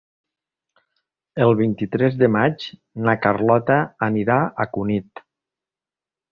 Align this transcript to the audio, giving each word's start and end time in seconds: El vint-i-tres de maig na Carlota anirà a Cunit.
El 1.47 1.53
vint-i-tres 1.59 2.17
de 2.23 2.31
maig 2.37 2.67
na 3.09 3.17
Carlota 3.27 3.79
anirà 4.11 4.41
a 4.67 4.71
Cunit. 4.75 5.27